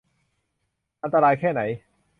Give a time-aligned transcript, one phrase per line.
[1.01, 1.61] อันตรายแค่ไหน